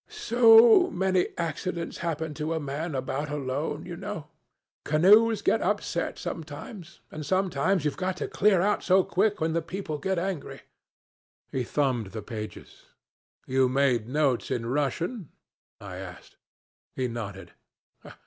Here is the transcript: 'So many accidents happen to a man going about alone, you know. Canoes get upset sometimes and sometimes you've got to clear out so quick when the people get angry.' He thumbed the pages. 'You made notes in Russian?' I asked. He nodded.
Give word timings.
'So 0.07 0.89
many 0.89 1.27
accidents 1.37 1.99
happen 1.99 2.33
to 2.33 2.55
a 2.55 2.59
man 2.59 2.93
going 2.93 3.03
about 3.03 3.29
alone, 3.29 3.85
you 3.85 3.95
know. 3.95 4.29
Canoes 4.83 5.43
get 5.43 5.61
upset 5.61 6.17
sometimes 6.17 7.01
and 7.11 7.23
sometimes 7.23 7.85
you've 7.85 7.97
got 8.01 8.17
to 8.17 8.27
clear 8.27 8.61
out 8.61 8.81
so 8.81 9.03
quick 9.03 9.39
when 9.39 9.53
the 9.53 9.61
people 9.61 9.99
get 9.99 10.17
angry.' 10.17 10.61
He 11.51 11.63
thumbed 11.63 12.07
the 12.13 12.23
pages. 12.23 12.87
'You 13.45 13.69
made 13.69 14.09
notes 14.09 14.49
in 14.49 14.65
Russian?' 14.65 15.29
I 15.79 15.97
asked. 15.97 16.35
He 16.95 17.07
nodded. 17.07 17.51